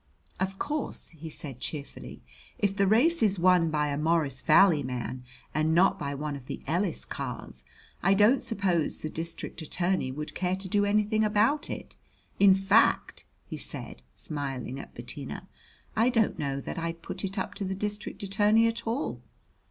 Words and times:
"Of 0.39 0.57
course," 0.57 1.09
he 1.09 1.29
said 1.29 1.59
cheerfully, 1.59 2.23
"if 2.57 2.75
the 2.75 2.87
race 2.87 3.21
is 3.21 3.37
won 3.37 3.69
by 3.69 3.89
a 3.89 3.99
Morris 3.99 4.41
Valley 4.41 4.81
man, 4.81 5.23
and 5.53 5.75
not 5.75 5.99
by 5.99 6.15
one 6.15 6.35
of 6.35 6.47
the 6.47 6.59
Ellis 6.65 7.05
cars, 7.05 7.63
I 8.01 8.15
don't 8.15 8.41
suppose 8.41 9.01
the 9.01 9.11
district 9.11 9.61
attorney 9.61 10.11
would 10.11 10.33
care 10.33 10.55
to 10.55 10.67
do 10.67 10.85
anything 10.85 11.23
about 11.23 11.69
it. 11.69 11.97
In 12.39 12.55
fact," 12.55 13.25
he 13.45 13.57
said, 13.57 14.01
smiling 14.15 14.79
at 14.79 14.95
Bettina, 14.95 15.47
"I 15.95 16.09
don't 16.09 16.39
know 16.39 16.59
that 16.61 16.79
I'd 16.79 17.03
put 17.03 17.23
it 17.23 17.37
up 17.37 17.53
to 17.53 17.63
the 17.63 17.75
district 17.75 18.23
attorney 18.23 18.65
at 18.67 18.87
all. 18.87 19.21